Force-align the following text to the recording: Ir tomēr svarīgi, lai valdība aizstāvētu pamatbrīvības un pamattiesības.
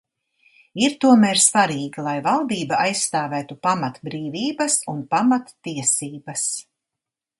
Ir 0.83 0.93
tomēr 1.03 1.41
svarīgi, 1.43 2.01
lai 2.07 2.15
valdība 2.27 2.79
aizstāvētu 2.87 3.57
pamatbrīvības 3.67 4.79
un 4.95 5.05
pamattiesības. 5.13 6.49